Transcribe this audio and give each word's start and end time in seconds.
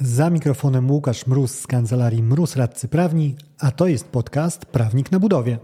Za 0.00 0.30
mikrofonem 0.30 0.90
Łukasz 0.90 1.26
Mróz 1.26 1.60
z 1.60 1.66
kancelarii 1.66 2.22
Mróz 2.22 2.56
Radcy 2.56 2.88
Prawni, 2.88 3.36
a 3.58 3.70
to 3.70 3.86
jest 3.86 4.08
podcast 4.08 4.66
Prawnik 4.66 5.12
na 5.12 5.18
Budowie. 5.20 5.58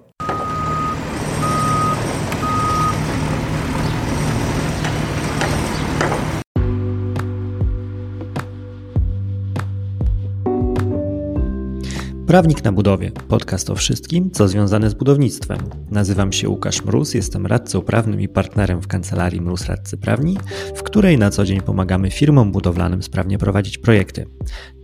Prawnik 12.33 12.65
na 12.65 12.73
budowie. 12.73 13.11
Podcast 13.11 13.71
o 13.71 13.75
wszystkim, 13.75 14.31
co 14.31 14.49
związane 14.49 14.91
z 14.91 14.95
budownictwem. 14.95 15.59
Nazywam 15.91 16.33
się 16.33 16.49
Łukasz 16.49 16.85
Mróz, 16.85 17.15
jestem 17.15 17.47
radcą 17.47 17.81
prawnym 17.81 18.21
i 18.21 18.29
partnerem 18.29 18.83
w 18.83 18.87
kancelarii 18.87 19.41
Mróz 19.41 19.67
Radcy 19.67 19.99
Prawni, 19.99 20.39
w 20.77 20.83
której 20.83 21.19
na 21.19 21.31
co 21.31 21.45
dzień 21.45 21.61
pomagamy 21.61 22.11
firmom 22.11 22.53
budowlanym 22.53 23.03
sprawnie 23.03 23.39
prowadzić 23.39 23.79
projekty. 23.79 24.27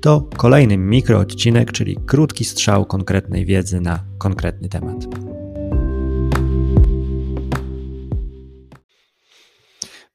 To 0.01 0.29
kolejny 0.37 0.79
mikroodcinek, 0.79 1.73
czyli 1.73 1.97
krótki 2.07 2.45
strzał 2.45 2.87
konkretnej 2.87 3.45
wiedzy 3.45 3.81
na 3.81 4.05
konkretny 4.19 4.69
temat. 4.69 5.07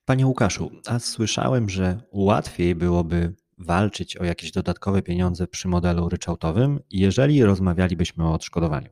Panie 0.06 0.28
Łukaszu, 0.28 0.72
a 0.88 1.00
słyszałem, 1.00 1.70
że 1.70 2.02
łatwiej 2.12 2.76
byłoby 2.76 3.34
walczyć 3.64 4.18
o 4.18 4.24
jakieś 4.24 4.52
dodatkowe 4.52 5.02
pieniądze 5.02 5.48
przy 5.48 5.68
modelu 5.68 6.10
ryczałtowym, 6.10 6.80
jeżeli 6.92 7.44
rozmawialibyśmy 7.44 8.28
o 8.28 8.34
odszkodowaniu. 8.34 8.90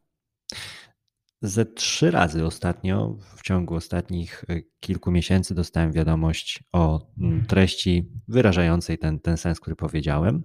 Ze 1.41 1.65
trzy 1.65 2.11
razy 2.11 2.45
ostatnio, 2.45 3.17
w 3.35 3.41
ciągu 3.41 3.75
ostatnich 3.75 4.45
e, 4.49 4.61
kilku 4.79 5.11
miesięcy, 5.11 5.55
dostałem 5.55 5.91
wiadomość 5.91 6.63
o 6.71 7.07
mm, 7.17 7.45
treści 7.45 8.11
wyrażającej 8.27 8.97
ten, 8.97 9.19
ten 9.19 9.37
sens, 9.37 9.59
który 9.59 9.75
powiedziałem. 9.75 10.43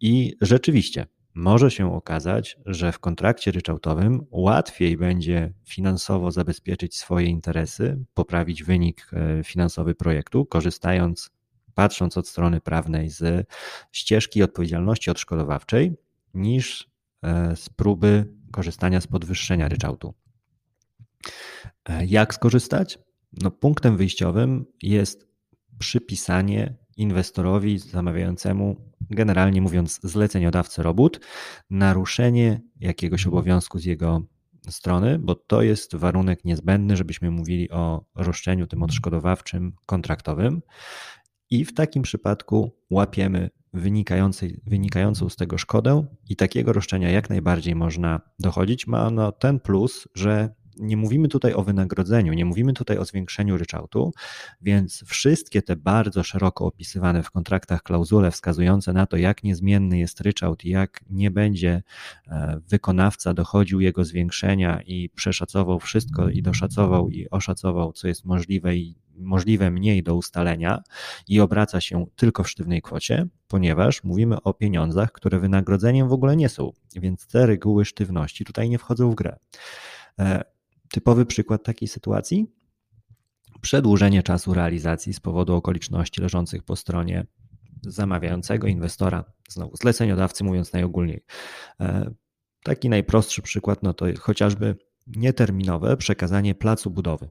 I 0.00 0.36
rzeczywiście 0.40 1.06
może 1.34 1.70
się 1.70 1.94
okazać, 1.94 2.56
że 2.66 2.92
w 2.92 2.98
kontrakcie 2.98 3.50
ryczałtowym 3.50 4.26
łatwiej 4.30 4.96
będzie 4.96 5.52
finansowo 5.64 6.30
zabezpieczyć 6.30 6.96
swoje 6.96 7.26
interesy, 7.26 8.04
poprawić 8.14 8.64
wynik 8.64 9.10
e, 9.12 9.44
finansowy 9.44 9.94
projektu, 9.94 10.46
korzystając 10.46 11.30
patrząc 11.74 12.16
od 12.16 12.28
strony 12.28 12.60
prawnej 12.60 13.10
z 13.10 13.48
ścieżki 13.92 14.42
odpowiedzialności 14.42 15.10
odszkodowawczej, 15.10 15.96
niż 16.34 16.90
e, 17.22 17.56
z 17.56 17.68
próby 17.68 18.34
korzystania 18.52 19.00
z 19.00 19.06
podwyższenia 19.06 19.68
ryczałtu. 19.68 20.14
E, 21.88 22.06
jak 22.06 22.34
skorzystać? 22.34 22.98
No, 23.32 23.50
punktem 23.50 23.96
wyjściowym 23.96 24.66
jest 24.82 25.28
przypisanie 25.78 26.74
inwestorowi 26.96 27.78
zamawiającemu, 27.78 28.76
generalnie 29.10 29.60
mówiąc, 29.62 30.00
zleceniodawcy 30.02 30.82
robót, 30.82 31.20
naruszenie 31.70 32.60
jakiegoś 32.80 33.26
obowiązku 33.26 33.78
z 33.78 33.84
jego 33.84 34.22
strony, 34.68 35.18
bo 35.18 35.34
to 35.34 35.62
jest 35.62 35.96
warunek 35.96 36.44
niezbędny, 36.44 36.96
żebyśmy 36.96 37.30
mówili 37.30 37.70
o 37.70 38.04
roszczeniu 38.14 38.66
tym 38.66 38.82
odszkodowawczym 38.82 39.72
kontraktowym. 39.86 40.62
I 41.50 41.64
w 41.64 41.74
takim 41.74 42.02
przypadku 42.02 42.70
łapiemy 42.90 43.50
wynikającą 44.66 45.28
z 45.28 45.36
tego 45.36 45.58
szkodę 45.58 46.06
i 46.28 46.36
takiego 46.36 46.72
roszczenia 46.72 47.10
jak 47.10 47.30
najbardziej 47.30 47.74
można 47.74 48.20
dochodzić. 48.38 48.86
Ma 48.86 49.06
ono 49.06 49.32
ten 49.32 49.60
plus, 49.60 50.08
że 50.14 50.54
nie 50.80 50.96
mówimy 50.96 51.28
tutaj 51.28 51.54
o 51.54 51.62
wynagrodzeniu, 51.62 52.32
nie 52.32 52.44
mówimy 52.44 52.72
tutaj 52.72 52.98
o 52.98 53.04
zwiększeniu 53.04 53.58
ryczałtu, 53.58 54.12
więc 54.60 55.04
wszystkie 55.06 55.62
te 55.62 55.76
bardzo 55.76 56.22
szeroko 56.22 56.66
opisywane 56.66 57.22
w 57.22 57.30
kontraktach 57.30 57.82
klauzule 57.82 58.30
wskazujące 58.30 58.92
na 58.92 59.06
to, 59.06 59.16
jak 59.16 59.42
niezmienny 59.42 59.98
jest 59.98 60.20
ryczałt 60.20 60.64
i 60.64 60.70
jak 60.70 61.00
nie 61.10 61.30
będzie 61.30 61.82
e, 62.28 62.60
wykonawca 62.68 63.34
dochodził 63.34 63.80
jego 63.80 64.04
zwiększenia 64.04 64.80
i 64.82 65.08
przeszacował 65.08 65.80
wszystko 65.80 66.28
i 66.28 66.42
doszacował 66.42 67.10
i 67.10 67.30
oszacował, 67.30 67.92
co 67.92 68.08
jest 68.08 68.24
możliwe 68.24 68.76
i 68.76 68.94
możliwe 69.20 69.70
mniej 69.70 70.02
do 70.02 70.14
ustalenia 70.14 70.82
i 71.28 71.40
obraca 71.40 71.80
się 71.80 72.06
tylko 72.16 72.44
w 72.44 72.50
sztywnej 72.50 72.82
kwocie, 72.82 73.26
ponieważ 73.48 74.04
mówimy 74.04 74.42
o 74.42 74.54
pieniądzach, 74.54 75.12
które 75.12 75.38
wynagrodzeniem 75.38 76.08
w 76.08 76.12
ogóle 76.12 76.36
nie 76.36 76.48
są, 76.48 76.72
więc 76.96 77.26
te 77.26 77.46
reguły 77.46 77.84
sztywności 77.84 78.44
tutaj 78.44 78.68
nie 78.70 78.78
wchodzą 78.78 79.10
w 79.10 79.14
grę. 79.14 79.36
Typowy 80.92 81.26
przykład 81.26 81.64
takiej 81.64 81.88
sytuacji? 81.88 82.46
Przedłużenie 83.60 84.22
czasu 84.22 84.54
realizacji 84.54 85.14
z 85.14 85.20
powodu 85.20 85.54
okoliczności 85.54 86.20
leżących 86.20 86.62
po 86.62 86.76
stronie 86.76 87.26
zamawiającego 87.82 88.66
inwestora, 88.66 89.24
znowu 89.48 89.76
zleceniodawcy, 89.76 90.44
mówiąc 90.44 90.72
najogólniej. 90.72 91.24
E, 91.80 92.10
taki 92.62 92.88
najprostszy 92.88 93.42
przykład 93.42 93.82
no 93.82 93.94
to 93.94 94.06
chociażby 94.18 94.76
nieterminowe 95.06 95.96
przekazanie 95.96 96.54
placu 96.54 96.90
budowy 96.90 97.30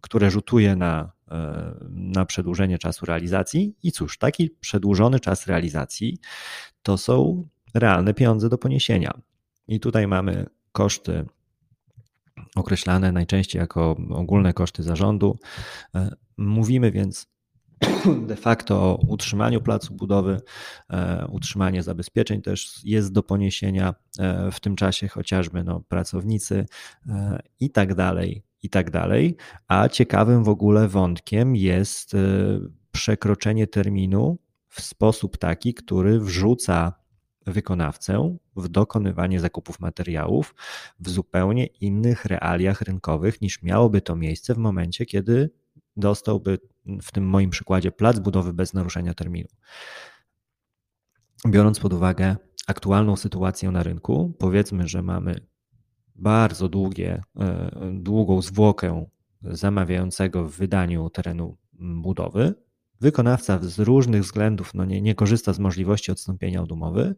które 0.00 0.30
rzutuje 0.30 0.76
na, 0.76 1.12
e, 1.30 1.74
na 1.90 2.24
przedłużenie 2.24 2.78
czasu 2.78 3.06
realizacji. 3.06 3.76
I 3.82 3.92
cóż, 3.92 4.18
taki 4.18 4.50
przedłużony 4.50 5.20
czas 5.20 5.46
realizacji 5.46 6.18
to 6.82 6.98
są 6.98 7.48
realne 7.74 8.14
pieniądze 8.14 8.48
do 8.48 8.58
poniesienia. 8.58 9.20
I 9.68 9.80
tutaj 9.80 10.06
mamy 10.06 10.46
koszty 10.72 11.26
określane 12.56 13.12
najczęściej 13.12 13.60
jako 13.60 13.96
ogólne 14.10 14.52
koszty 14.52 14.82
zarządu. 14.82 15.38
E, 15.94 16.16
mówimy 16.36 16.90
więc 16.90 17.26
de 18.28 18.36
facto 18.36 18.82
o 18.82 19.00
utrzymaniu 19.08 19.60
placu 19.60 19.94
budowy, 19.94 20.40
e, 20.90 21.26
utrzymanie 21.30 21.82
zabezpieczeń 21.82 22.42
też 22.42 22.80
jest 22.84 23.12
do 23.12 23.22
poniesienia 23.22 23.94
w 24.52 24.60
tym 24.60 24.76
czasie, 24.76 25.08
chociażby 25.08 25.64
no, 25.64 25.80
pracownicy 25.80 26.66
i 27.60 27.70
tak 27.70 27.94
dalej, 27.94 28.44
i 28.62 28.70
tak 28.70 28.90
dalej. 28.90 29.36
A 29.68 29.88
ciekawym 29.88 30.44
w 30.44 30.48
ogóle 30.48 30.88
wątkiem 30.88 31.56
jest 31.56 32.14
e, 32.14 32.18
przekroczenie 32.92 33.66
terminu 33.66 34.38
w 34.68 34.80
sposób 34.80 35.36
taki, 35.36 35.74
który 35.74 36.20
wrzuca 36.20 36.92
wykonawcę 37.46 38.36
w 38.56 38.68
dokonywanie 38.68 39.40
zakupów 39.40 39.80
materiałów 39.80 40.54
w 41.00 41.08
zupełnie 41.08 41.66
innych 41.66 42.24
realiach 42.24 42.80
rynkowych 42.80 43.40
niż 43.40 43.62
miałoby 43.62 44.00
to 44.00 44.16
miejsce 44.16 44.54
w 44.54 44.58
momencie, 44.58 45.06
kiedy 45.06 45.50
dostałby 45.96 46.58
w 47.02 47.12
tym 47.12 47.28
moim 47.28 47.50
przykładzie 47.50 47.92
plac 47.92 48.18
budowy 48.18 48.52
bez 48.52 48.74
naruszenia 48.74 49.14
terminu. 49.14 49.48
Biorąc 51.48 51.80
pod 51.80 51.92
uwagę 51.92 52.36
aktualną 52.66 53.16
sytuację 53.16 53.70
na 53.70 53.82
rynku, 53.82 54.34
powiedzmy, 54.38 54.88
że 54.88 55.02
mamy 55.02 55.40
bardzo 56.14 56.68
długie, 56.68 57.22
e, 57.40 57.70
długą 57.94 58.42
zwłokę 58.42 59.06
zamawiającego 59.42 60.48
w 60.48 60.52
wydaniu 60.52 61.10
terenu 61.10 61.56
budowy. 61.72 62.54
Wykonawca 63.00 63.58
z 63.62 63.78
różnych 63.78 64.22
względów 64.22 64.74
no 64.74 64.84
nie, 64.84 65.02
nie 65.02 65.14
korzysta 65.14 65.52
z 65.52 65.58
możliwości 65.58 66.12
odstąpienia 66.12 66.62
od 66.62 66.72
umowy, 66.72 67.14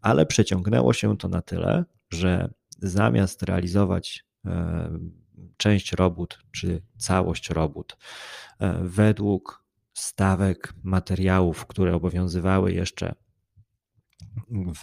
ale 0.00 0.26
przeciągnęło 0.26 0.92
się 0.92 1.16
to 1.16 1.28
na 1.28 1.42
tyle, 1.42 1.84
że 2.10 2.54
zamiast 2.78 3.42
realizować 3.42 4.24
e, 4.46 4.90
część 5.56 5.92
robót 5.92 6.38
czy 6.52 6.82
całość 6.98 7.50
robót 7.50 7.96
e, 8.58 8.80
według 8.82 9.64
stawek 9.92 10.74
materiałów, 10.82 11.66
które 11.66 11.94
obowiązywały 11.94 12.72
jeszcze 12.72 13.14
w, 14.50 14.82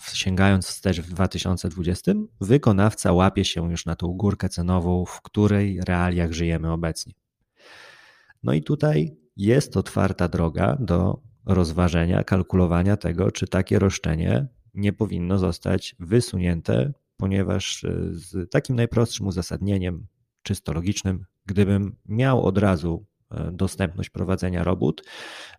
w, 0.00 0.16
sięgając 0.16 0.66
wstecz 0.66 1.00
w 1.00 1.10
2020, 1.10 2.12
wykonawca 2.40 3.12
łapie 3.12 3.44
się 3.44 3.70
już 3.70 3.86
na 3.86 3.96
tą 3.96 4.08
górkę 4.08 4.48
cenową, 4.48 5.04
w 5.04 5.22
której 5.22 5.80
realiach 5.80 6.32
żyjemy 6.32 6.72
obecnie. 6.72 7.12
No 8.42 8.52
i 8.52 8.62
tutaj 8.62 9.16
jest 9.38 9.76
otwarta 9.76 10.28
droga 10.28 10.76
do 10.80 11.20
rozważenia, 11.46 12.24
kalkulowania 12.24 12.96
tego, 12.96 13.30
czy 13.30 13.46
takie 13.48 13.78
roszczenie 13.78 14.46
nie 14.74 14.92
powinno 14.92 15.38
zostać 15.38 15.96
wysunięte, 15.98 16.92
ponieważ 17.16 17.84
e, 17.84 17.90
z 18.10 18.50
takim 18.50 18.76
najprostszym 18.76 19.26
uzasadnieniem, 19.26 20.06
czysto 20.42 20.72
logicznym, 20.72 21.24
gdybym 21.46 21.96
miał 22.06 22.44
od 22.44 22.58
razu 22.58 23.06
e, 23.30 23.50
dostępność 23.52 24.10
prowadzenia 24.10 24.64
robót, 24.64 25.02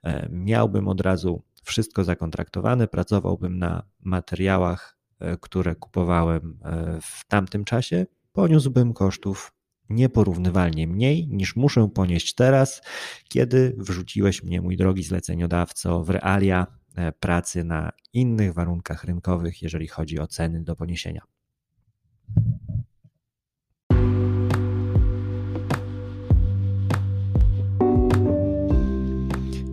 e, 0.04 0.30
miałbym 0.32 0.88
od 0.88 1.02
razu 1.02 1.44
wszystko 1.64 2.04
zakontraktowane, 2.04 2.88
pracowałbym 2.88 3.60
na 3.60 3.84
materiałach, 4.04 5.00
które 5.42 5.76
kupowałem 5.76 6.60
w 7.02 7.26
tamtym 7.28 7.66
czasie, 7.66 8.06
poniósłbym 8.34 8.94
kosztów 8.94 9.54
nieporównywalnie 9.90 10.88
mniej 10.88 11.28
niż 11.28 11.56
muszę 11.56 11.90
ponieść 11.94 12.36
teraz, 12.36 12.82
kiedy 13.28 13.76
wrzuciłeś 13.78 14.44
mnie, 14.44 14.62
mój 14.62 14.78
drogi 14.78 15.04
zleceniodawco, 15.04 16.04
w 16.04 16.10
realia 16.10 16.68
e, 16.96 17.12
pracy 17.12 17.64
na 17.64 17.92
innych 18.14 18.54
warunkach 18.54 19.04
rynkowych, 19.04 19.62
jeżeli 19.62 19.88
chodzi 19.88 20.20
o 20.20 20.28
ceny 20.28 20.64
do 20.64 20.76
poniesienia. 20.76 21.22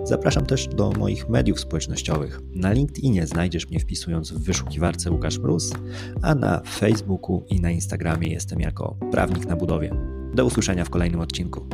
Zapraszam 0.04 0.46
też 0.46 0.68
do 0.68 0.92
moich 0.92 1.28
mediów 1.28 1.60
społecznościowych. 1.60 2.40
Na 2.54 2.72
LinkedInie 2.72 3.26
znajdziesz 3.26 3.68
mnie 3.68 3.80
wpisując 3.80 4.32
w 4.32 4.44
wyszukiwarce 4.44 5.10
Łukasz 5.10 5.38
Mróz, 5.38 5.72
a 6.22 6.34
na 6.34 6.60
Facebooku 6.60 7.44
i 7.48 7.60
na 7.60 7.70
Instagramie 7.70 8.32
jestem 8.32 8.60
jako 8.60 8.96
prawnik 9.10 9.46
na 9.46 9.56
budowie. 9.56 9.94
Do 10.34 10.44
usłyszenia 10.44 10.84
w 10.84 10.90
kolejnym 10.90 11.20
odcinku. 11.20 11.66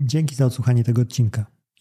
Dzięki 0.00 0.34
za 0.34 0.46
odsłuchanie 0.46 0.84
tego 0.84 1.02
odcinka. 1.02 1.55